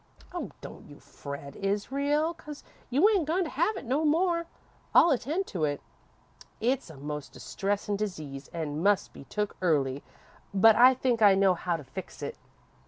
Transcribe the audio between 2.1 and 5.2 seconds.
'cause you ain't goin' to have it no more. I'll